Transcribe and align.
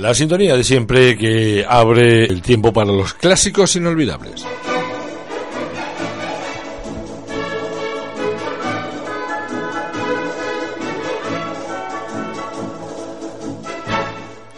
La 0.00 0.14
sintonía 0.14 0.56
de 0.56 0.64
siempre 0.64 1.14
que 1.14 1.62
abre 1.68 2.24
el 2.24 2.40
tiempo 2.40 2.72
para 2.72 2.90
los 2.90 3.12
clásicos 3.12 3.76
inolvidables. 3.76 4.46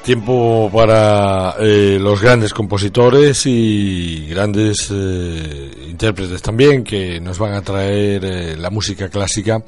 Tiempo 0.05 0.71
para 0.73 1.57
eh, 1.59 1.99
los 2.01 2.21
grandes 2.23 2.55
compositores 2.55 3.45
y 3.47 4.29
grandes 4.29 4.93
eh, 4.93 5.71
intérpretes 5.88 6.41
también 6.41 6.85
que 6.85 7.21
nos 7.21 7.41
van 7.41 7.55
a 7.55 7.63
traer 7.63 8.24
eh, 8.24 8.57
la 8.57 8.71
música 8.71 9.09
clásica 9.09 9.61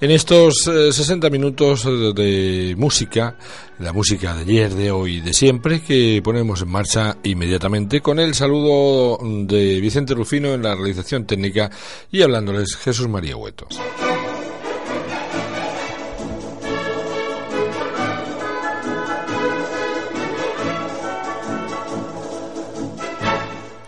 en 0.00 0.10
estos 0.10 0.64
60 0.64 1.30
minutos 1.30 1.84
de 2.14 2.74
música, 2.76 3.36
la 3.78 3.92
música 3.92 4.34
de 4.34 4.42
ayer, 4.42 4.74
de 4.74 4.90
hoy, 4.90 5.20
de 5.20 5.32
siempre, 5.32 5.80
que 5.80 6.20
ponemos 6.22 6.60
en 6.62 6.68
marcha 6.68 7.16
inmediatamente 7.22 8.00
con 8.00 8.18
el 8.18 8.34
saludo 8.34 9.18
de 9.22 9.80
Vicente 9.80 10.14
Rufino 10.14 10.52
en 10.52 10.62
la 10.62 10.74
realización 10.74 11.24
técnica 11.26 11.70
y 12.10 12.22
hablándoles 12.22 12.76
Jesús 12.76 13.08
María 13.08 13.36
Hueto. 13.36 13.66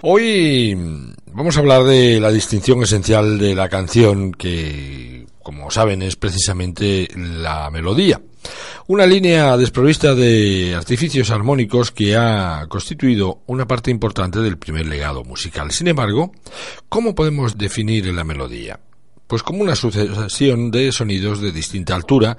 Hoy 0.00 0.74
vamos 1.32 1.56
a 1.56 1.60
hablar 1.60 1.84
de 1.84 2.18
la 2.18 2.30
distinción 2.30 2.82
esencial 2.82 3.38
de 3.38 3.54
la 3.54 3.68
canción 3.68 4.32
que, 4.32 5.07
como 5.48 5.70
saben, 5.70 6.02
es 6.02 6.14
precisamente 6.14 7.08
la 7.16 7.70
melodía. 7.70 8.20
Una 8.86 9.06
línea 9.06 9.56
desprovista 9.56 10.14
de 10.14 10.74
artificios 10.76 11.30
armónicos 11.30 11.90
que 11.90 12.14
ha 12.18 12.66
constituido 12.68 13.40
una 13.46 13.66
parte 13.66 13.90
importante 13.90 14.40
del 14.40 14.58
primer 14.58 14.84
legado 14.84 15.24
musical. 15.24 15.70
Sin 15.70 15.88
embargo, 15.88 16.32
¿cómo 16.90 17.14
podemos 17.14 17.56
definir 17.56 18.12
la 18.12 18.24
melodía? 18.24 18.78
Pues 19.26 19.42
como 19.42 19.62
una 19.62 19.74
sucesión 19.74 20.70
de 20.70 20.92
sonidos 20.92 21.40
de 21.40 21.50
distinta 21.50 21.94
altura 21.94 22.36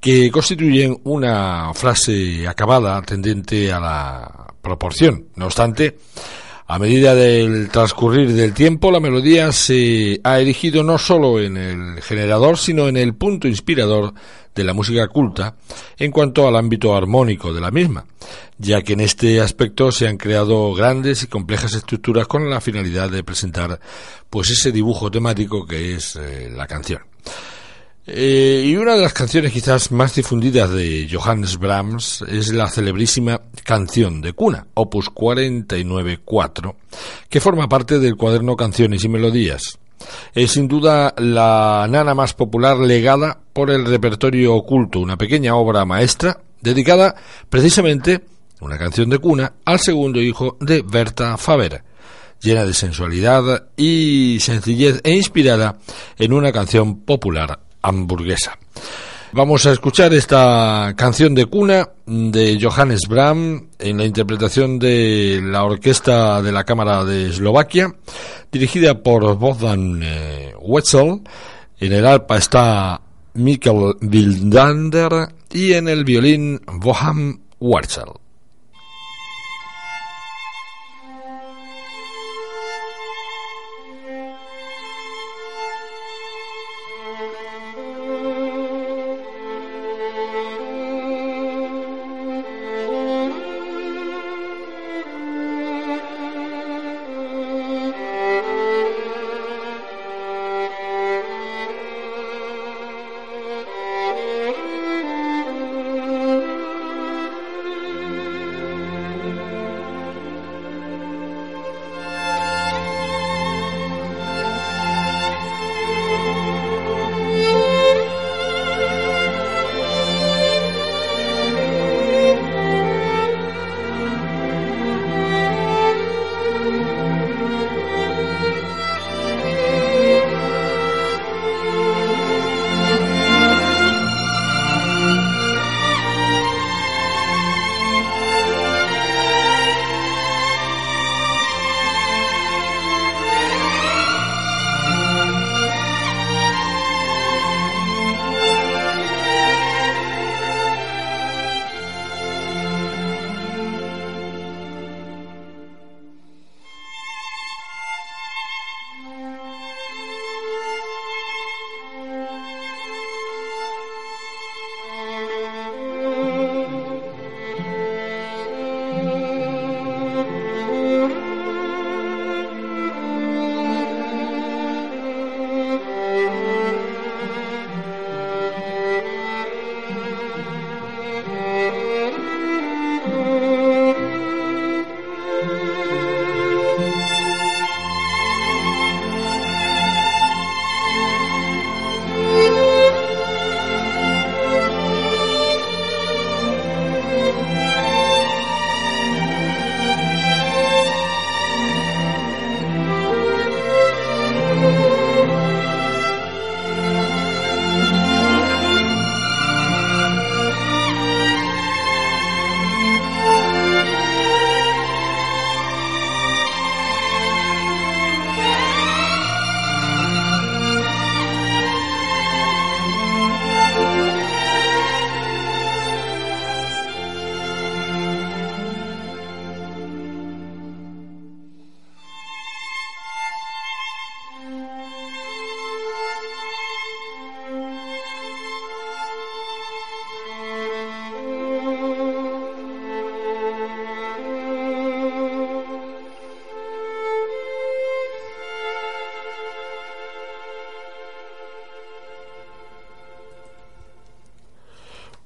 que 0.00 0.28
constituyen 0.32 1.00
una 1.04 1.72
frase 1.74 2.48
acabada 2.48 3.00
tendente 3.02 3.70
a 3.70 3.78
la 3.78 4.54
proporción. 4.60 5.28
No 5.36 5.44
obstante, 5.46 5.96
a 6.66 6.78
medida 6.78 7.14
del 7.14 7.68
transcurrir 7.68 8.32
del 8.32 8.54
tiempo, 8.54 8.90
la 8.90 9.00
melodía 9.00 9.52
se 9.52 10.20
ha 10.24 10.40
erigido 10.40 10.82
no 10.82 10.98
solo 10.98 11.40
en 11.40 11.56
el 11.56 12.02
generador, 12.02 12.56
sino 12.58 12.88
en 12.88 12.96
el 12.96 13.14
punto 13.14 13.48
inspirador 13.48 14.14
de 14.54 14.64
la 14.64 14.74
música 14.74 15.08
culta 15.08 15.56
en 15.98 16.10
cuanto 16.10 16.46
al 16.46 16.56
ámbito 16.56 16.94
armónico 16.94 17.52
de 17.52 17.60
la 17.60 17.70
misma, 17.70 18.04
ya 18.58 18.82
que 18.82 18.92
en 18.92 19.00
este 19.00 19.40
aspecto 19.40 19.90
se 19.92 20.06
han 20.06 20.16
creado 20.16 20.72
grandes 20.74 21.22
y 21.22 21.26
complejas 21.26 21.74
estructuras 21.74 22.26
con 22.26 22.48
la 22.48 22.60
finalidad 22.60 23.10
de 23.10 23.24
presentar 23.24 23.80
pues 24.28 24.50
ese 24.50 24.72
dibujo 24.72 25.10
temático 25.10 25.66
que 25.66 25.94
es 25.94 26.16
eh, 26.16 26.50
la 26.54 26.66
canción. 26.66 27.02
Eh, 28.04 28.64
y 28.66 28.74
una 28.74 28.96
de 28.96 29.02
las 29.02 29.12
canciones 29.12 29.52
quizás 29.52 29.92
más 29.92 30.16
difundidas 30.16 30.70
de 30.70 31.08
Johannes 31.08 31.56
Brahms 31.56 32.24
es 32.26 32.52
la 32.52 32.68
celebrísima 32.68 33.40
Canción 33.62 34.20
de 34.20 34.32
Cuna, 34.32 34.66
opus 34.74 35.08
49.4, 35.08 36.74
que 37.28 37.40
forma 37.40 37.68
parte 37.68 38.00
del 38.00 38.16
cuaderno 38.16 38.56
Canciones 38.56 39.04
y 39.04 39.08
Melodías. 39.08 39.78
Es 40.34 40.50
sin 40.50 40.66
duda 40.66 41.14
la 41.16 41.86
nana 41.88 42.12
más 42.12 42.34
popular 42.34 42.76
legada 42.78 43.38
por 43.52 43.70
el 43.70 43.84
repertorio 43.84 44.56
oculto, 44.56 44.98
una 44.98 45.16
pequeña 45.16 45.54
obra 45.54 45.84
maestra 45.84 46.40
dedicada 46.60 47.14
precisamente, 47.48 48.20
una 48.60 48.78
canción 48.78 49.10
de 49.10 49.18
cuna, 49.18 49.52
al 49.64 49.78
segundo 49.78 50.20
hijo 50.20 50.56
de 50.60 50.82
Berta 50.82 51.36
Faber, 51.36 51.84
llena 52.40 52.64
de 52.64 52.74
sensualidad 52.74 53.68
y 53.76 54.38
sencillez 54.40 55.00
e 55.04 55.12
inspirada 55.12 55.78
en 56.18 56.32
una 56.32 56.50
canción 56.50 57.02
popular 57.02 57.60
hamburguesa. 57.82 58.58
Vamos 59.34 59.64
a 59.64 59.72
escuchar 59.72 60.12
esta 60.12 60.92
canción 60.94 61.34
de 61.34 61.46
cuna 61.46 61.88
de 62.04 62.58
Johannes 62.60 63.08
Bram 63.08 63.68
en 63.78 63.96
la 63.96 64.04
interpretación 64.04 64.78
de 64.78 65.40
la 65.42 65.64
Orquesta 65.64 66.42
de 66.42 66.52
la 66.52 66.64
Cámara 66.64 67.02
de 67.04 67.30
Eslovaquia, 67.30 67.94
dirigida 68.50 69.02
por 69.02 69.38
Bogdan 69.38 70.02
eh, 70.02 70.54
Wetzel. 70.60 71.22
En 71.80 71.92
el 71.94 72.06
arpa 72.06 72.36
está 72.36 73.00
Mikkel 73.32 73.94
Wildander 74.02 75.30
y 75.50 75.72
en 75.72 75.88
el 75.88 76.04
violín 76.04 76.60
Boham 76.66 77.40
Wetzel. 77.58 78.21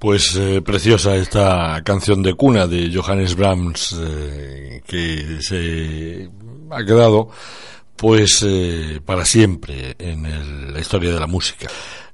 Pues 0.06 0.36
eh, 0.36 0.62
preciosa 0.62 1.16
esta 1.16 1.82
canción 1.82 2.22
de 2.22 2.34
cuna 2.34 2.68
de 2.68 2.92
Johannes 2.94 3.34
Brahms 3.34 3.96
eh, 4.00 4.80
que 4.86 5.38
se 5.40 6.30
ha 6.70 6.84
quedado 6.84 7.28
pues 7.96 8.40
eh, 8.46 9.00
para 9.04 9.24
siempre 9.24 9.96
en 9.98 10.72
la 10.72 10.78
historia 10.78 11.12
de 11.12 11.18
la 11.18 11.26
música. 11.26 11.66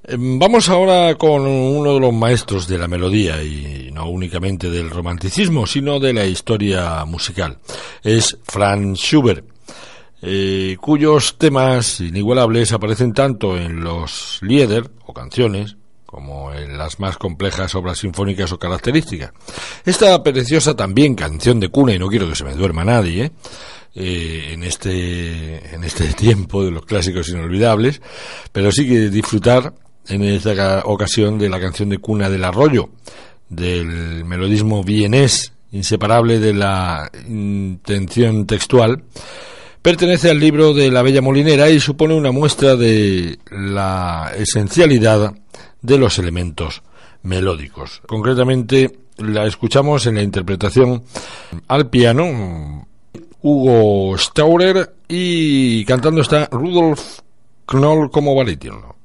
Vamos 0.08 0.70
ahora 0.70 1.16
con 1.16 1.42
uno 1.42 1.92
de 1.92 2.00
los 2.00 2.14
maestros 2.14 2.66
de 2.66 2.78
la 2.78 2.88
melodía 2.88 3.42
y 3.42 3.90
no 3.92 4.08
únicamente 4.08 4.70
del 4.70 4.88
romanticismo, 4.88 5.66
sino 5.66 6.00
de 6.00 6.14
la 6.14 6.24
historia 6.24 7.04
musical. 7.04 7.58
Es 8.02 8.38
Franz 8.44 9.00
Schubert, 9.00 9.44
cuyos 10.80 11.36
temas 11.36 12.00
inigualables 12.00 12.72
aparecen 12.72 13.12
tanto 13.12 13.54
en 13.58 13.84
los 13.84 14.38
Lieder 14.40 14.90
o 15.04 15.12
canciones 15.12 15.76
como 16.12 16.52
en 16.52 16.76
las 16.76 17.00
más 17.00 17.16
complejas 17.16 17.74
obras 17.74 17.98
sinfónicas 17.98 18.52
o 18.52 18.58
características. 18.58 19.32
Esta 19.82 20.22
preciosa 20.22 20.76
también 20.76 21.14
canción 21.14 21.58
de 21.58 21.70
cuna, 21.70 21.94
y 21.94 21.98
no 21.98 22.08
quiero 22.08 22.28
que 22.28 22.36
se 22.36 22.44
me 22.44 22.52
duerma 22.52 22.84
nadie, 22.84 23.24
¿eh? 23.24 23.32
Eh, 23.94 24.50
en 24.52 24.62
este 24.62 25.74
en 25.74 25.84
este 25.84 26.12
tiempo 26.14 26.64
de 26.64 26.70
los 26.70 26.84
clásicos 26.84 27.30
inolvidables, 27.30 28.02
pero 28.52 28.70
sí 28.70 28.86
que 28.86 29.08
disfrutar 29.08 29.72
en 30.06 30.22
esta 30.22 30.82
ocasión 30.84 31.38
de 31.38 31.48
la 31.48 31.58
canción 31.58 31.88
de 31.88 31.98
cuna 31.98 32.28
del 32.28 32.44
arroyo, 32.44 32.90
del 33.48 34.24
melodismo 34.26 34.84
vienés, 34.84 35.54
inseparable 35.72 36.40
de 36.40 36.52
la 36.52 37.10
intención 37.26 38.46
textual, 38.46 39.02
pertenece 39.80 40.28
al 40.28 40.40
libro 40.40 40.74
de 40.74 40.90
la 40.90 41.00
Bella 41.00 41.22
Molinera 41.22 41.70
y 41.70 41.80
supone 41.80 42.14
una 42.14 42.32
muestra 42.32 42.76
de 42.76 43.38
la 43.50 44.30
esencialidad 44.36 45.34
de 45.82 45.98
los 45.98 46.18
elementos 46.18 46.82
melódicos. 47.22 48.00
Concretamente, 48.06 48.98
la 49.18 49.46
escuchamos 49.46 50.06
en 50.06 50.16
la 50.16 50.22
interpretación 50.22 51.04
al 51.68 51.90
piano 51.90 52.86
Hugo 53.42 54.16
Staurer 54.16 54.94
y 55.08 55.84
cantando 55.84 56.20
está 56.20 56.48
Rudolf 56.50 57.20
Knoll 57.66 58.10
como 58.10 58.34
barítono. 58.34 58.96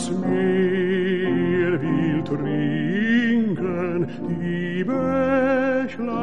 das 0.00 0.10
Meer 0.12 1.72
will 1.82 2.22
trinken, 2.24 4.08
die 4.40 4.84
Bächlein 4.84 6.16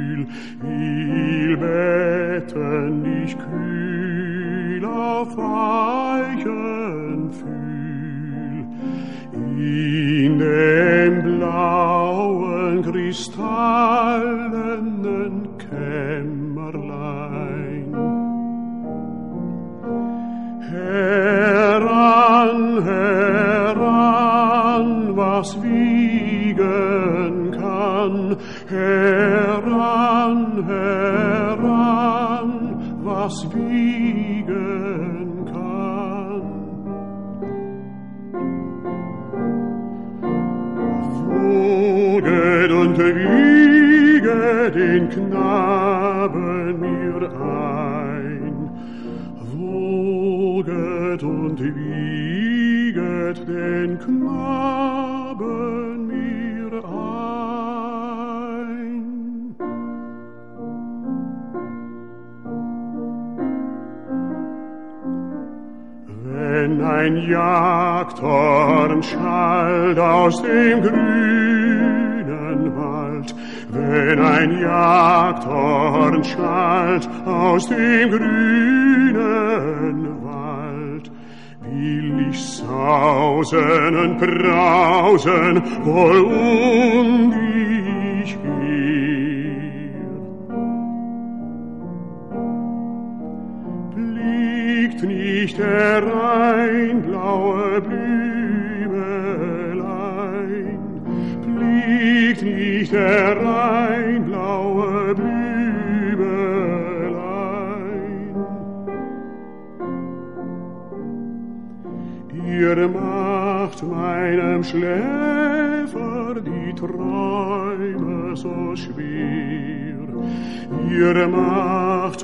und 42.94 43.16
wiege 43.16 44.70
den 44.72 45.08
Knaben 45.10 46.78
mir 46.80 47.30
ein. 47.40 48.70
Woget 49.56 51.22
und 51.22 51.60
wieget 51.60 53.48
den 53.48 53.98
Knaben 53.98 55.46
mir 56.06 56.84
ein. 56.84 57.24
Wenn 66.24 66.80
ein 66.80 67.16
Jagdhorn 67.28 69.02
schallt 69.02 69.98
aus 69.98 70.40
dem 70.42 70.82
Grün, 70.82 71.03
wenn 73.94 74.18
ein 74.18 74.60
Jagdhorn 74.60 76.24
schallt 76.24 77.08
aus 77.24 77.68
dem 77.68 78.10
grünen 78.10 79.16
Wald. 80.24 81.10
Will 81.60 82.26
ich 82.30 82.40
sausen 82.40 83.96
und 83.96 84.18
brausen, 84.18 85.62
wohl 85.84 86.20
um 86.24 87.30
die 87.30 87.43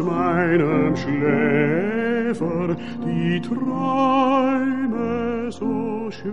meinem 0.00 0.96
Schläfer 0.96 2.76
die 3.04 3.40
Träume 3.40 5.50
so 5.50 6.10
schwer. 6.10 6.30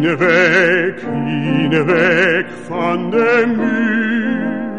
Hinweg, 0.00 1.00
hinweg 1.00 2.46
von 2.66 3.10
dem 3.10 3.56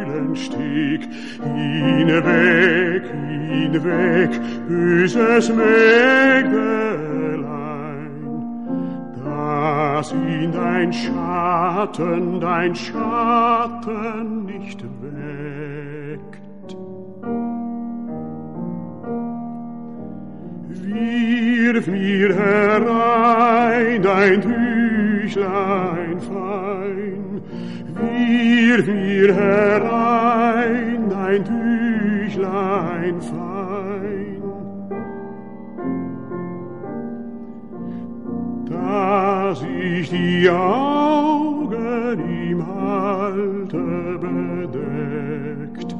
Mühlenstieg, 0.08 1.08
hinweg, 1.44 3.04
hinweg, 3.28 4.32
böses 4.68 5.50
Mägde, 5.50 7.29
da 10.00 10.04
sind 10.04 10.56
dein 10.56 10.94
Schatten, 10.94 12.40
dein 12.40 12.74
Schatten 12.74 14.46
nicht 14.46 14.82
weckt. 15.02 16.78
Wirf 20.70 21.88
mir 21.88 22.34
herein 22.34 24.02
dein 24.02 24.42
Tüchlein 24.42 26.22
fein, 26.22 27.42
wirf 27.96 28.88
mir 28.88 29.36
herein 29.36 31.10
dein 31.10 31.44
Tüchlein 31.44 33.20
fein. 33.20 33.39
Ich 40.12 40.18
die 40.18 40.50
Augen 40.50 42.20
ihm 42.20 42.66
halte 42.66 44.18
bedeckt, 44.20 45.96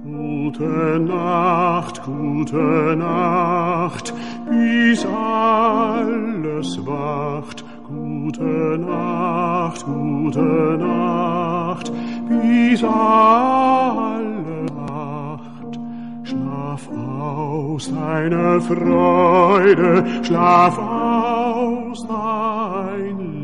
Gute 0.04 1.00
Nacht, 1.00 2.04
gute 2.04 2.96
Nacht, 2.98 4.14
bis 4.52 5.06
alles 5.06 6.70
wacht. 6.86 7.64
Gute 7.88 8.78
Nacht, 8.78 9.86
gute 9.86 10.78
Nacht, 10.78 11.92
bis 12.28 12.84
alle 12.84 14.66
wacht. 14.76 15.80
Schlaf 16.24 16.84
aus 17.20 17.92
deine 17.94 18.62
Freude, 18.62 20.04
schlaf 20.24 20.78
aus 20.78 22.08
dein 22.08 23.41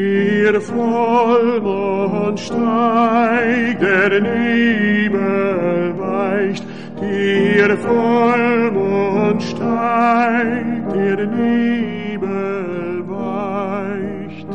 Der 0.00 0.60
Vollmond 0.62 2.40
steigt, 2.40 3.82
der 3.82 4.20
Nebel 4.20 5.94
weicht, 5.98 6.64
der 6.98 7.76
Vollmond 7.76 9.42
steigt, 9.42 10.94
der 10.94 11.26
Nebel 11.26 13.04
weicht. 13.08 14.48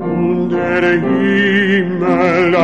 Und 0.00 0.50
der 0.50 0.82
Himmel 1.02 2.56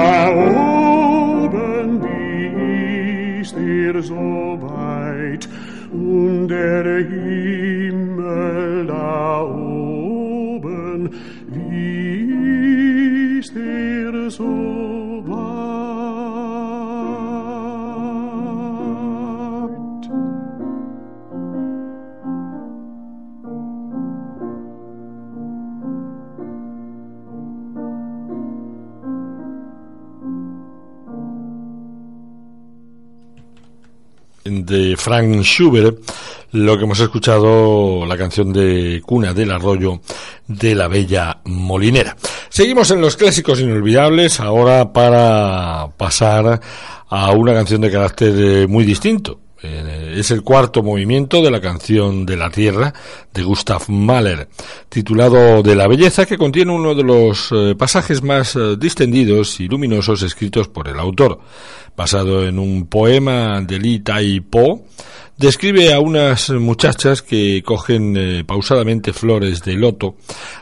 ist 3.44 3.56
er 3.58 4.02
so 4.02 4.58
weit? 4.62 5.48
Und 5.92 6.48
der 6.48 6.84
Himmel 7.04 8.86
da 8.86 9.42
oben, 9.42 11.10
wie 11.52 13.38
ist 13.38 13.54
er 13.54 14.30
so 14.30 14.73
de 34.64 34.96
Frank 34.96 35.42
Schubert, 35.42 35.98
lo 36.52 36.76
que 36.76 36.84
hemos 36.84 37.00
escuchado, 37.00 38.06
la 38.06 38.16
canción 38.16 38.52
de 38.52 39.02
Cuna 39.04 39.34
del 39.34 39.50
Arroyo 39.50 40.00
de 40.46 40.74
la 40.74 40.88
Bella 40.88 41.38
Molinera. 41.44 42.16
Seguimos 42.48 42.90
en 42.90 43.00
los 43.00 43.16
clásicos 43.16 43.60
inolvidables, 43.60 44.40
ahora 44.40 44.92
para 44.92 45.88
pasar 45.96 46.60
a 47.08 47.30
una 47.32 47.54
canción 47.54 47.80
de 47.80 47.90
carácter 47.90 48.34
eh, 48.36 48.66
muy 48.66 48.84
distinto. 48.84 49.40
Eh, 49.64 50.14
es 50.18 50.30
el 50.30 50.42
cuarto 50.42 50.82
movimiento 50.82 51.40
de 51.42 51.50
la 51.50 51.60
canción 51.60 52.26
de 52.26 52.36
la 52.36 52.50
Tierra 52.50 52.92
de 53.32 53.42
Gustav 53.42 53.88
Mahler, 53.88 54.46
titulado 54.90 55.62
De 55.62 55.74
la 55.74 55.88
Belleza, 55.88 56.26
que 56.26 56.36
contiene 56.36 56.70
uno 56.70 56.94
de 56.94 57.02
los 57.02 57.48
eh, 57.50 57.74
pasajes 57.74 58.22
más 58.22 58.56
eh, 58.56 58.76
distendidos 58.78 59.58
y 59.60 59.68
luminosos 59.68 60.22
escritos 60.22 60.68
por 60.68 60.88
el 60.88 61.00
autor. 61.00 61.40
Basado 61.96 62.46
en 62.46 62.58
un 62.58 62.88
poema 62.88 63.62
de 63.62 63.78
Li 63.78 64.00
Tai 64.00 64.40
Po, 64.40 64.84
describe 65.38 65.94
a 65.94 66.00
unas 66.00 66.50
muchachas 66.50 67.22
que 67.22 67.62
cogen 67.64 68.44
pausadamente 68.46 69.12
flores 69.12 69.62
de 69.62 69.74
loto 69.74 70.16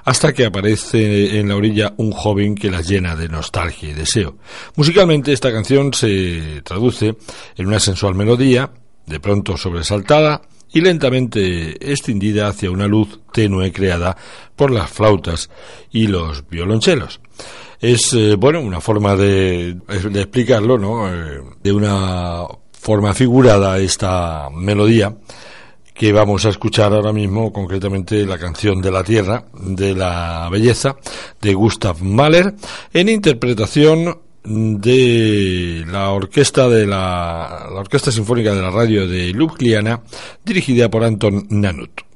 hasta 0.05 0.35
que 0.35 0.45
aparece 0.45 1.39
en 1.41 1.49
la 1.49 1.57
orilla 1.57 1.95
un 1.97 2.13
joven 2.13 2.55
que 2.55 2.71
las 2.71 2.87
llena 2.87 3.17
de 3.17 3.29
nostalgia 3.29 3.89
y 3.89 3.95
deseo. 3.95 4.37
Musicalmente 4.77 5.33
esta 5.33 5.51
canción 5.51 5.95
se 5.95 6.61
traduce 6.65 7.17
en 7.57 7.67
una 7.67 7.81
sensual 7.81 8.15
melodía, 8.15 8.71
de 9.07 9.21
pronto 9.21 9.57
sobresaltada 9.57 10.43
y 10.73 10.81
lentamente 10.81 11.93
extendida 11.93 12.49
hacia 12.49 12.71
una 12.71 12.87
luz 12.87 13.21
tenue 13.33 13.73
creada 13.73 14.17
por 14.57 14.71
las 14.71 14.91
flautas 14.91 15.51
y 15.91 16.07
los 16.07 16.49
violonchelos. 16.49 17.21
Es, 17.81 18.13
eh, 18.15 18.37
bueno, 18.37 18.61
una 18.61 18.81
forma 18.81 19.17
de, 19.17 19.75
de 19.75 20.21
explicarlo, 20.21 20.79
¿no? 20.79 21.13
Eh, 21.13 21.41
de 21.63 21.73
una 21.73 22.45
forma 22.73 23.13
figurada 23.13 23.79
esta 23.79 24.49
melodía 24.51 25.15
que 25.95 26.13
vamos 26.13 26.47
a 26.47 26.49
escuchar 26.49 26.93
ahora 26.93 27.13
mismo, 27.13 27.53
concretamente 27.53 28.25
la 28.25 28.39
canción 28.39 28.81
de 28.81 28.91
la 28.91 29.05
Tierra, 29.05 29.45
de 29.53 29.95
la 29.95 30.49
Belleza, 30.51 30.97
de 31.41 31.55
Gustav 31.55 32.03
Mahler, 32.03 32.55
en 32.93 33.09
interpretación 33.09 34.19
de 34.45 35.85
la 35.87 36.11
orquesta 36.11 36.69
de 36.69 36.87
la, 36.87 37.69
la 37.73 37.81
orquesta 37.81 38.11
sinfónica 38.11 38.55
de 38.55 38.63
la 38.63 38.71
radio 38.71 39.07
de 39.07 39.33
Ljubljana 39.33 40.03
dirigida 40.45 40.91
por 40.91 41.05
Anton 41.05 41.47
Nanut. 41.51 42.12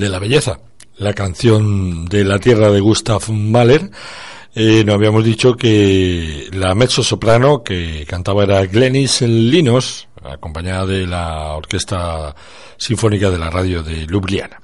De 0.00 0.08
la 0.08 0.18
belleza, 0.18 0.58
la 0.96 1.12
canción 1.12 2.06
de 2.06 2.24
la 2.24 2.38
tierra 2.38 2.70
de 2.70 2.80
Gustav 2.80 3.30
Mahler. 3.30 3.90
Eh, 4.54 4.82
nos 4.84 4.94
habíamos 4.96 5.22
dicho 5.22 5.54
que 5.54 6.48
la 6.52 6.74
mezzo 6.74 7.02
soprano 7.02 7.62
que 7.62 8.04
cantaba 8.08 8.44
era 8.44 8.64
Glenis 8.66 9.20
Linos, 9.20 10.08
acompañada 10.24 10.86
de 10.86 11.06
la 11.06 11.52
Orquesta 11.54 12.34
Sinfónica 12.78 13.30
de 13.30 13.38
la 13.38 13.50
Radio 13.50 13.82
de 13.82 14.06
Ljubljana. 14.06 14.60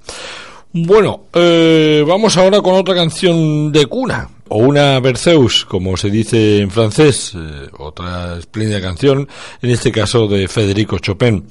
Bueno, 0.72 1.26
eh, 1.34 2.02
vamos 2.06 2.36
ahora 2.36 2.60
con 2.60 2.74
otra 2.74 2.94
canción 2.94 3.70
de 3.70 3.86
cuna, 3.86 4.28
o 4.48 4.58
una 4.58 4.98
Berceus, 5.00 5.64
como 5.64 5.96
se 5.96 6.10
dice 6.10 6.60
en 6.60 6.70
francés, 6.70 7.32
eh, 7.34 7.68
otra 7.78 8.38
espléndida 8.38 8.80
canción, 8.80 9.28
en 9.62 9.70
este 9.70 9.90
caso 9.90 10.28
de 10.28 10.48
Federico 10.48 10.98
Chopin, 10.98 11.46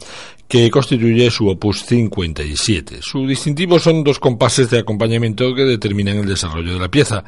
que 0.47 0.69
constituye 0.69 1.31
su 1.31 1.47
opus 1.47 1.83
57. 1.85 2.99
Su 3.01 3.25
distintivo 3.27 3.79
son 3.79 4.03
dos 4.03 4.19
compases 4.19 4.69
de 4.69 4.79
acompañamiento 4.79 5.53
que 5.55 5.63
determinan 5.63 6.17
el 6.17 6.27
desarrollo 6.27 6.73
de 6.73 6.79
la 6.79 6.89
pieza, 6.89 7.23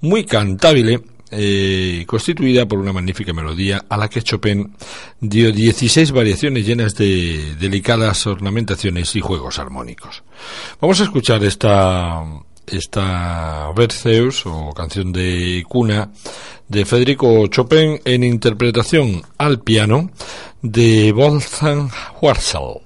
muy 0.00 0.24
cantable, 0.24 1.00
eh, 1.30 2.04
constituida 2.06 2.66
por 2.66 2.78
una 2.78 2.92
magnífica 2.92 3.32
melodía 3.32 3.84
a 3.88 3.96
la 3.96 4.08
que 4.08 4.22
Chopin 4.22 4.72
dio 5.20 5.50
16 5.50 6.12
variaciones 6.12 6.66
llenas 6.66 6.94
de 6.94 7.56
delicadas 7.58 8.26
ornamentaciones 8.26 9.14
y 9.16 9.20
juegos 9.20 9.58
armónicos. 9.58 10.22
Vamos 10.80 11.00
a 11.00 11.04
escuchar 11.04 11.42
esta 11.44 12.22
esta 12.66 13.70
Berceus 13.74 14.44
o 14.46 14.72
canción 14.74 15.12
de 15.12 15.64
cuna 15.68 16.10
de 16.68 16.84
Federico 16.84 17.46
Chopin 17.48 18.00
en 18.04 18.24
interpretación 18.24 19.22
al 19.38 19.60
piano 19.60 20.10
de 20.62 21.12
Wolfgang 21.12 21.90
Warzel. 22.20 22.85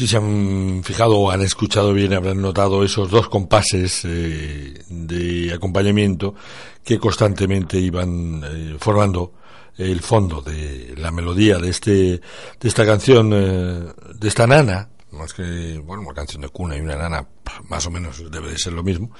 Si 0.00 0.06
se 0.06 0.16
han 0.16 0.80
fijado 0.82 1.18
o 1.18 1.30
han 1.30 1.42
escuchado 1.42 1.92
bien, 1.92 2.14
habrán 2.14 2.40
notado 2.40 2.82
esos 2.82 3.10
dos 3.10 3.28
compases 3.28 4.06
eh, 4.06 4.82
de 4.88 5.52
acompañamiento 5.52 6.34
que 6.82 6.98
constantemente 6.98 7.78
iban 7.78 8.42
eh, 8.42 8.76
formando 8.78 9.34
el 9.76 10.00
fondo 10.00 10.40
de 10.40 10.94
la 10.96 11.10
melodía 11.10 11.58
de 11.58 11.68
este 11.68 11.92
de 11.92 12.20
esta 12.62 12.86
canción 12.86 13.30
eh, 13.34 13.92
de 14.14 14.26
esta 14.26 14.46
nana 14.46 14.88
más 15.10 15.34
que 15.34 15.78
bueno 15.84 16.02
una 16.02 16.14
canción 16.14 16.40
de 16.40 16.48
cuna 16.48 16.78
y 16.78 16.80
una 16.80 16.96
nana 16.96 17.28
más 17.68 17.86
o 17.86 17.90
menos 17.90 18.30
debe 18.30 18.52
de 18.52 18.58
ser 18.58 18.72
lo 18.72 18.82
mismo 18.82 19.10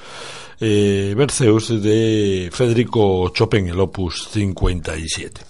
Berceus 0.58 1.82
de 1.82 2.48
Federico 2.50 3.28
Chopin 3.34 3.68
el 3.68 3.80
opus 3.80 4.30
57 4.30 5.42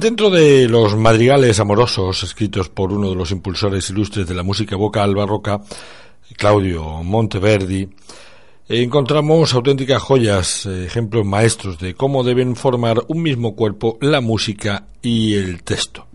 Dentro 0.00 0.28
de 0.28 0.68
los 0.68 0.96
madrigales 0.96 1.60
amorosos 1.60 2.24
escritos 2.24 2.68
por 2.68 2.92
uno 2.92 3.10
de 3.10 3.14
los 3.14 3.30
impulsores 3.30 3.88
ilustres 3.90 4.26
de 4.26 4.34
la 4.34 4.42
música 4.42 4.74
vocal 4.74 5.14
barroca, 5.14 5.62
Claudio 6.36 7.04
Monteverdi, 7.04 7.88
encontramos 8.68 9.54
auténticas 9.54 10.02
joyas, 10.02 10.66
ejemplos 10.66 11.24
maestros 11.24 11.78
de 11.78 11.94
cómo 11.94 12.24
deben 12.24 12.56
formar 12.56 13.04
un 13.06 13.22
mismo 13.22 13.54
cuerpo 13.54 13.96
la 14.00 14.20
música 14.20 14.84
y 15.00 15.34
el 15.34 15.62
texto. 15.62 16.08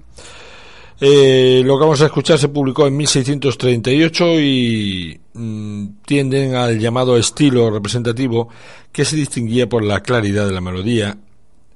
Eh, 1.00 1.62
lo 1.64 1.78
que 1.78 1.84
vamos 1.84 2.02
a 2.02 2.08
escuchar 2.08 2.38
se 2.38 2.50
publicó 2.50 2.86
en 2.86 2.98
1638 2.98 4.42
y 4.42 5.22
mm, 5.34 5.86
tienden 6.06 6.56
al 6.56 6.78
llamado 6.80 7.16
estilo 7.16 7.72
representativo 7.72 8.50
que 8.92 9.06
se 9.06 9.16
distinguía 9.16 9.70
por 9.70 9.86
la 9.86 10.02
claridad 10.02 10.48
de 10.48 10.54
la 10.54 10.60
melodía, 10.60 11.18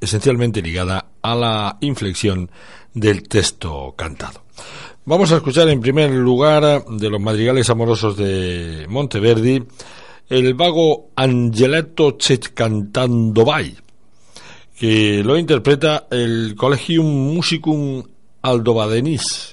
esencialmente 0.01 0.61
ligada 0.61 1.12
a 1.23 1.35
la 1.35 1.77
inflexión 1.81 2.51
del 2.93 3.27
texto 3.27 3.95
cantado. 3.97 4.43
Vamos 5.05 5.31
a 5.31 5.37
escuchar 5.37 5.67
en 5.69 5.81
primer 5.81 6.11
lugar 6.11 6.85
de 6.85 7.09
los 7.09 7.19
madrigales 7.19 7.69
amorosos 7.69 8.15
de 8.15 8.85
Monteverdi 8.87 9.63
el 10.29 10.53
vago 10.53 11.09
Angeletto 11.15 12.17
cantando 12.53 13.45
vai, 13.45 13.75
que 14.79 15.21
lo 15.23 15.37
interpreta 15.37 16.07
el 16.09 16.55
Collegium 16.55 17.05
Musicum 17.05 18.03
Aldobadenis. 18.41 19.52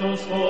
Mio 0.00 0.14
a 0.14 0.47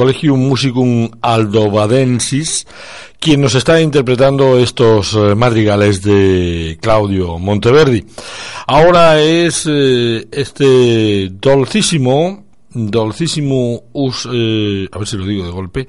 Collegium 0.00 0.48
Musicum 0.48 1.10
Aldobadensis, 1.20 2.66
quien 3.18 3.42
nos 3.42 3.54
está 3.54 3.82
interpretando 3.82 4.58
estos 4.58 5.12
eh, 5.12 5.34
madrigales 5.34 6.00
de 6.00 6.78
Claudio 6.80 7.38
Monteverdi. 7.38 8.06
Ahora 8.66 9.20
es 9.20 9.68
eh, 9.68 10.26
este 10.32 11.28
dolcísimo, 11.32 12.46
dolcísimo, 12.70 13.82
us, 13.92 14.26
eh, 14.32 14.88
a 14.90 14.96
ver 14.96 15.06
si 15.06 15.18
lo 15.18 15.26
digo 15.26 15.44
de 15.44 15.50
golpe, 15.50 15.86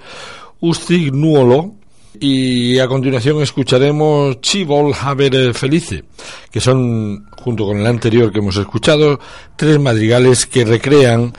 ustignuolo, 0.59 1.75
y 2.19 2.77
a 2.79 2.87
continuación 2.87 3.41
escucharemos 3.41 4.41
Chivol 4.41 4.93
Haber 4.93 5.53
Felice, 5.53 6.03
que 6.51 6.59
son, 6.59 7.27
junto 7.37 7.65
con 7.65 7.79
el 7.79 7.87
anterior 7.87 8.31
que 8.31 8.39
hemos 8.39 8.57
escuchado, 8.57 9.19
tres 9.55 9.79
madrigales 9.79 10.45
que 10.45 10.65
recrean 10.65 11.31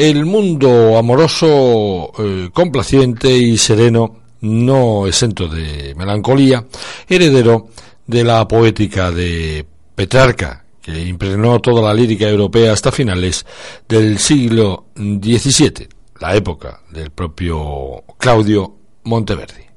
el 0.00 0.24
mundo 0.24 0.96
amoroso, 0.96 2.10
eh, 2.18 2.48
complaciente 2.54 3.36
y 3.36 3.58
sereno, 3.58 4.16
no 4.40 5.06
exento 5.06 5.46
de 5.46 5.94
melancolía, 5.94 6.64
heredero 7.06 7.68
de 8.06 8.24
la 8.24 8.48
poética 8.48 9.10
de 9.10 9.66
Petrarca, 9.94 10.64
que 10.80 11.06
impregnó 11.06 11.60
toda 11.60 11.82
la 11.82 11.92
lírica 11.92 12.26
europea 12.26 12.72
hasta 12.72 12.90
finales 12.90 13.44
del 13.86 14.18
siglo 14.18 14.86
XVII, 14.96 15.88
la 16.18 16.34
época 16.34 16.80
del 16.90 17.10
propio 17.10 18.02
Claudio 18.16 18.74
Monteverdi. 19.04 19.69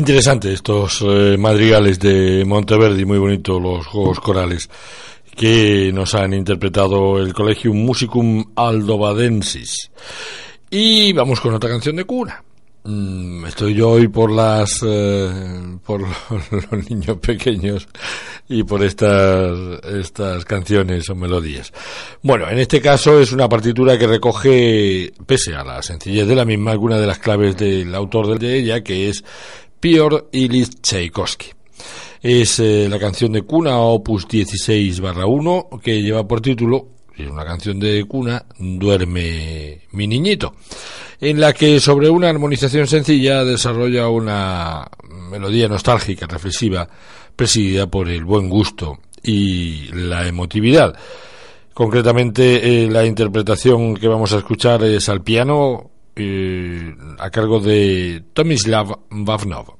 Interesante 0.00 0.50
estos 0.50 1.02
eh, 1.02 1.36
madrigales 1.36 1.98
de 1.98 2.42
Monteverdi, 2.46 3.04
muy 3.04 3.18
bonitos 3.18 3.60
los 3.60 3.86
juegos 3.86 4.18
corales 4.18 4.70
que 5.36 5.90
nos 5.92 6.14
han 6.14 6.32
interpretado 6.32 7.18
el 7.18 7.34
Collegium 7.34 7.76
Musicum 7.76 8.46
Aldobadensis. 8.56 9.90
Y 10.70 11.12
vamos 11.12 11.38
con 11.38 11.52
otra 11.52 11.68
canción 11.68 11.96
de 11.96 12.04
cuna. 12.04 12.42
Mm, 12.82 13.44
estoy 13.44 13.74
yo 13.74 13.90
hoy 13.90 14.08
por 14.08 14.32
las 14.32 14.80
eh, 14.82 15.76
por 15.84 16.00
los 16.50 16.88
niños 16.88 17.18
pequeños 17.18 17.86
y 18.48 18.62
por 18.62 18.82
estas 18.82 19.84
estas 19.84 20.46
canciones 20.46 21.10
o 21.10 21.14
melodías. 21.14 21.74
Bueno, 22.22 22.48
en 22.48 22.58
este 22.58 22.80
caso 22.80 23.20
es 23.20 23.32
una 23.32 23.50
partitura 23.50 23.98
que 23.98 24.06
recoge, 24.06 25.12
pese 25.26 25.54
a 25.54 25.62
la 25.62 25.82
sencillez 25.82 26.26
de 26.26 26.36
la 26.36 26.46
misma, 26.46 26.70
alguna 26.70 26.98
de 26.98 27.06
las 27.06 27.18
claves 27.18 27.54
del 27.58 27.94
autor 27.94 28.38
de 28.38 28.56
ella, 28.56 28.82
que 28.82 29.10
es 29.10 29.22
Piotr 29.80 30.28
Ilyich 30.32 30.80
Tchaikovsky. 30.82 31.46
Es 32.22 32.60
eh, 32.60 32.86
la 32.88 32.98
canción 32.98 33.32
de 33.32 33.42
cuna 33.42 33.78
opus 33.78 34.28
16 34.28 35.00
barra 35.00 35.24
1 35.24 35.70
que 35.82 36.02
lleva 36.02 36.28
por 36.28 36.42
título, 36.42 36.88
es 37.16 37.26
una 37.26 37.44
canción 37.44 37.80
de 37.80 38.04
cuna, 38.06 38.44
Duerme 38.58 39.80
mi 39.92 40.06
niñito, 40.06 40.54
en 41.18 41.40
la 41.40 41.54
que 41.54 41.80
sobre 41.80 42.10
una 42.10 42.28
armonización 42.28 42.86
sencilla 42.86 43.42
desarrolla 43.42 44.08
una 44.08 44.86
melodía 45.30 45.66
nostálgica, 45.68 46.26
reflexiva, 46.26 46.86
presidida 47.34 47.86
por 47.86 48.10
el 48.10 48.24
buen 48.24 48.50
gusto 48.50 48.98
y 49.22 49.86
la 49.92 50.26
emotividad. 50.26 50.94
Concretamente, 51.72 52.84
eh, 52.84 52.90
la 52.90 53.06
interpretación 53.06 53.94
que 53.94 54.08
vamos 54.08 54.34
a 54.34 54.38
escuchar 54.38 54.84
es 54.84 55.08
al 55.08 55.22
piano 55.22 55.89
eh, 56.16 56.94
a 57.18 57.30
cargo 57.30 57.60
de 57.60 58.22
Tomislav 58.32 58.98
Vavnov. 59.10 59.79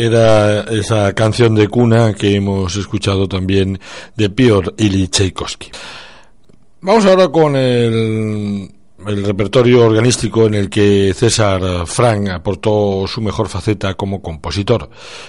Era 0.00 0.62
esa 0.62 1.12
canción 1.12 1.54
de 1.54 1.68
cuna 1.68 2.14
que 2.14 2.34
hemos 2.34 2.74
escuchado 2.76 3.28
también 3.28 3.78
de 4.16 4.30
Piotr 4.30 4.74
Ilyich 4.78 5.10
Tchaikovsky. 5.10 5.70
Vamos 6.80 7.04
ahora 7.04 7.28
con 7.28 7.54
el, 7.56 8.70
el, 9.06 9.24
repertorio 9.24 9.84
organístico 9.84 10.46
en 10.46 10.54
el 10.54 10.70
que 10.70 11.12
César 11.14 11.86
Frank 11.86 12.30
aportó 12.30 13.04
su 13.06 13.20
mejor 13.20 13.48
faceta 13.48 13.92
como 13.94 14.22
compositor. 14.22 14.88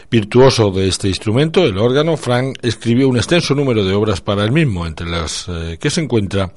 Virtuoso 0.10 0.72
de 0.72 0.88
este 0.88 1.10
instrumento, 1.10 1.66
el 1.66 1.78
órgano, 1.78 2.16
Frank 2.16 2.58
escribió 2.62 3.10
un 3.10 3.18
extenso 3.18 3.54
número 3.54 3.84
de 3.84 3.94
obras 3.94 4.22
para 4.22 4.46
el 4.46 4.54
mismo, 4.54 4.88
entre 4.88 5.08
las 5.08 5.48
eh, 5.50 5.78
que 5.78 5.90
se 5.90 6.00
encuentra 6.00 6.54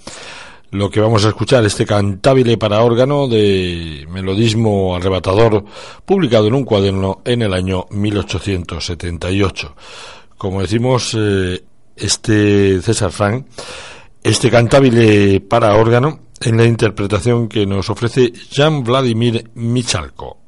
lo 0.71 0.91
que 0.91 1.01
vamos 1.01 1.25
a 1.25 1.29
escuchar, 1.29 1.65
este 1.65 1.87
cantabile 1.87 2.59
para 2.59 2.83
órgano 2.83 3.29
de 3.29 4.07
melodismo 4.11 4.97
arrebatador, 4.97 5.65
publicado 6.05 6.49
en 6.49 6.55
un 6.55 6.65
cuaderno 6.65 7.23
en 7.25 7.43
el 7.43 7.55
año 7.55 7.87
1878. 7.91 9.75
Como 10.37 10.61
decimos, 10.61 11.17
eh, 11.17 11.63
este 11.97 12.81
César 12.83 13.13
Frank, 13.13 13.47
este 14.23 14.51
cantabile 14.51 15.41
para 15.41 15.77
órgano, 15.77 16.21
en 16.41 16.57
la 16.57 16.65
interpretación 16.65 17.49
que 17.49 17.67
nos 17.67 17.89
ofrece 17.91 18.33
Jean 18.51 18.85
Vladimir 18.85 19.51
Michalko. 19.55 20.44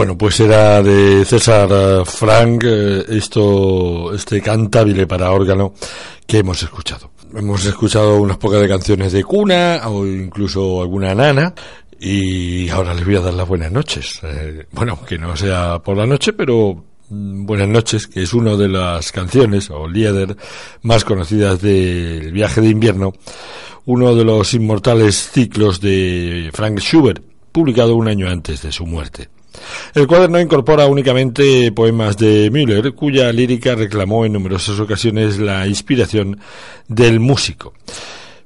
Bueno, 0.00 0.16
pues 0.16 0.40
era 0.40 0.82
de 0.82 1.26
César 1.26 2.06
Frank 2.06 2.64
eh, 2.66 3.04
esto, 3.10 4.14
este 4.14 4.40
cantabile 4.40 5.06
para 5.06 5.30
órgano 5.30 5.74
que 6.26 6.38
hemos 6.38 6.62
escuchado. 6.62 7.10
Hemos 7.34 7.66
escuchado 7.66 8.18
unas 8.18 8.38
pocas 8.38 8.62
de 8.62 8.68
canciones 8.68 9.12
de 9.12 9.22
cuna 9.22 9.78
o 9.88 10.06
incluso 10.06 10.80
alguna 10.80 11.14
nana 11.14 11.52
y 12.00 12.66
ahora 12.70 12.94
les 12.94 13.04
voy 13.04 13.16
a 13.16 13.20
dar 13.20 13.34
las 13.34 13.46
buenas 13.46 13.70
noches. 13.70 14.20
Eh, 14.22 14.64
bueno, 14.72 14.98
que 15.06 15.18
no 15.18 15.36
sea 15.36 15.80
por 15.80 15.98
la 15.98 16.06
noche, 16.06 16.32
pero 16.32 16.82
mm, 17.10 17.44
Buenas 17.44 17.68
noches, 17.68 18.06
que 18.06 18.22
es 18.22 18.32
una 18.32 18.56
de 18.56 18.68
las 18.68 19.12
canciones 19.12 19.68
o 19.68 19.86
líder 19.86 20.34
más 20.80 21.04
conocidas 21.04 21.60
del 21.60 22.32
viaje 22.32 22.62
de 22.62 22.70
invierno, 22.70 23.12
uno 23.84 24.14
de 24.14 24.24
los 24.24 24.54
inmortales 24.54 25.30
ciclos 25.30 25.78
de 25.78 26.48
Frank 26.54 26.78
Schubert, 26.78 27.22
publicado 27.52 27.96
un 27.96 28.08
año 28.08 28.30
antes 28.30 28.62
de 28.62 28.72
su 28.72 28.86
muerte. 28.86 29.28
El 29.94 30.06
cuaderno 30.06 30.40
incorpora 30.40 30.86
únicamente 30.86 31.72
poemas 31.72 32.16
de 32.16 32.50
Müller, 32.50 32.92
cuya 32.94 33.32
lírica 33.32 33.74
reclamó 33.74 34.24
en 34.24 34.32
numerosas 34.32 34.78
ocasiones 34.78 35.38
la 35.38 35.66
inspiración 35.66 36.40
del 36.88 37.20
músico. 37.20 37.72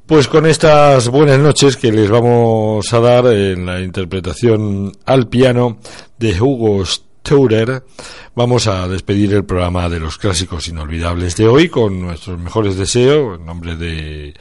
Pues 0.07 0.29
con 0.29 0.45
estas 0.45 1.09
buenas 1.09 1.39
noches 1.39 1.79
que 1.79 1.91
les 1.91 2.11
vamos 2.11 2.93
a 2.93 3.01
dar 3.01 3.27
en 3.27 3.65
la 3.65 3.81
interpretación 3.81 4.93
al 5.07 5.29
piano 5.29 5.79
de 6.19 6.39
Hugo 6.39 6.85
Staurer, 6.85 7.85
vamos 8.35 8.67
a 8.67 8.87
despedir 8.87 9.33
el 9.33 9.47
programa 9.47 9.89
de 9.89 10.01
los 10.01 10.19
clásicos 10.19 10.69
inolvidables 10.69 11.37
de 11.37 11.49
hoy 11.49 11.71
con 11.71 12.03
nuestros 12.03 12.39
mejores 12.39 12.77
deseos, 12.77 13.39
en 13.39 13.47
nombre 13.47 13.77
de, 13.77 14.35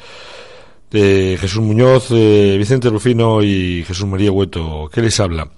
de 0.92 1.38
Jesús 1.40 1.62
Muñoz, 1.62 2.08
eh, 2.12 2.56
Vicente 2.58 2.90
Rufino 2.90 3.42
y 3.42 3.86
Jesús 3.88 4.06
María 4.06 4.34
Hueto, 4.34 4.90
que 4.92 5.02
les 5.02 5.18
habla 5.22 5.50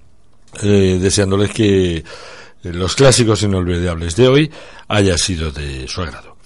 eh, 0.62 0.98
deseándoles 1.00 1.50
que 1.50 2.04
los 2.62 2.94
clásicos 2.94 3.42
inolvidables 3.42 4.16
de 4.16 4.28
hoy 4.28 4.50
haya 4.88 5.16
sido 5.18 5.50
de 5.50 5.86
su 5.88 6.02
agrado. 6.02 6.36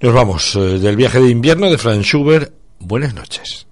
Nos 0.00 0.14
vamos 0.14 0.54
eh, 0.56 0.78
del 0.78 0.96
viaje 0.96 1.20
de 1.20 1.30
invierno 1.30 1.70
de 1.70 1.78
Franz 1.78 2.04
Schubert. 2.06 2.52
Buenas 2.78 3.14
noches. 3.14 3.66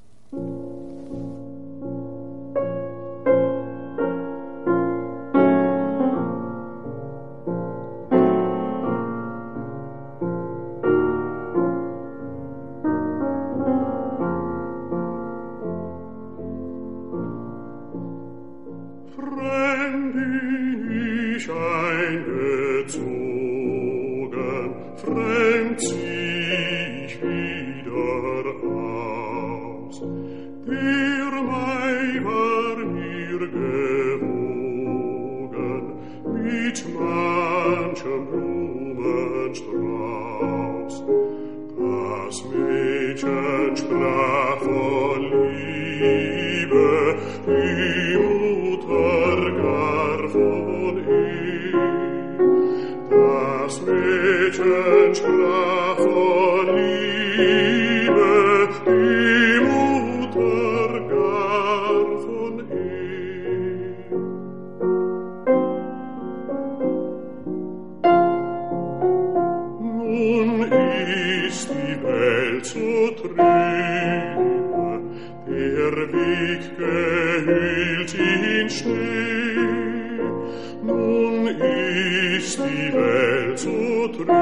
zu 72.65 73.11
trübe, 73.21 73.37
der 75.47 75.97
Weg 76.13 76.63
gehüllt 76.79 78.15
in 78.15 78.71
Schnee. 78.71 79.59
Nun 80.83 81.47
ist 81.47 82.59
die 82.59 82.93
Welt 82.95 83.59
zu 83.59 84.09
trübe, 84.15 84.33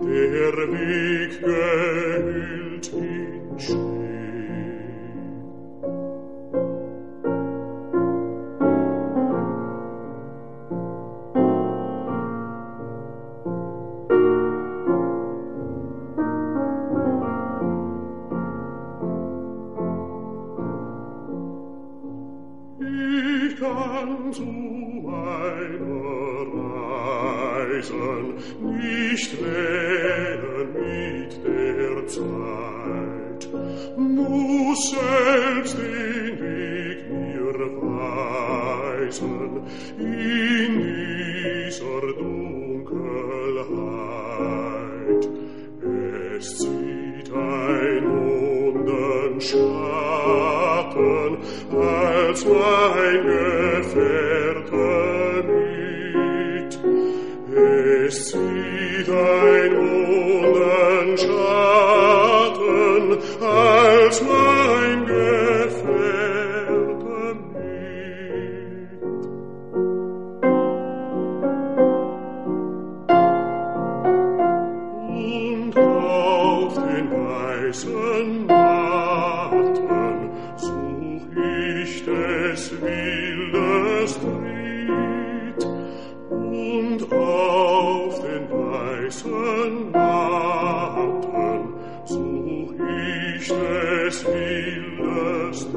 der 0.00 0.56
Weg 0.72 1.40
gehüllt 1.42 2.43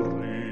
Holy 0.08 0.47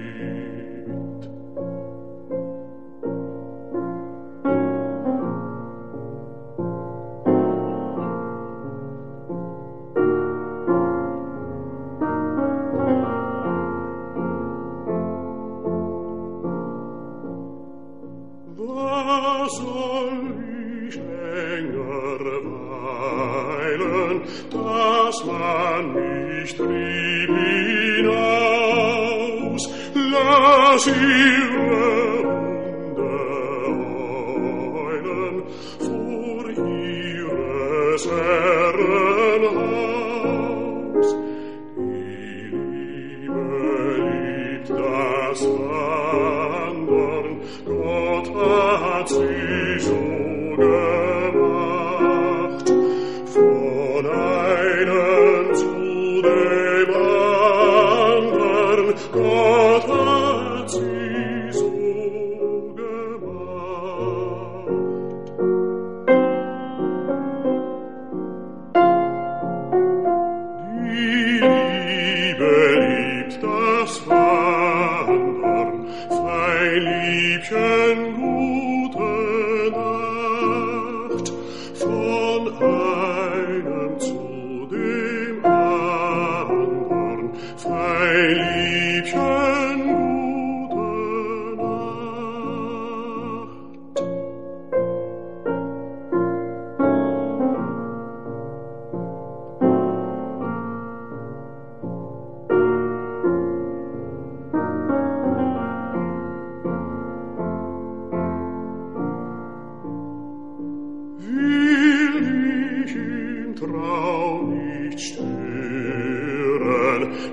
frau 113.65 114.41
nicht 114.43 114.99
stören, 114.99 115.31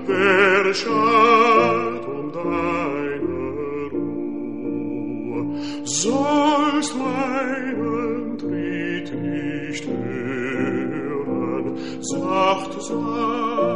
wer 0.07 0.73
schad 0.73 2.07
um 2.07 2.31
deine 2.31 3.89
Ruhe, 3.91 5.41
sollst 5.83 6.95
meinen 6.97 8.37
Tritt 8.37 9.13
nicht 9.21 9.85
hören, 9.87 11.77
sacht, 12.01 12.73
sacht, 12.81 13.72